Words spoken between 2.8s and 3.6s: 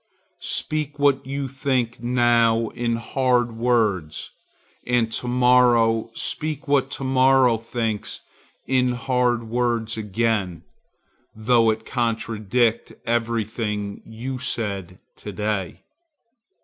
hard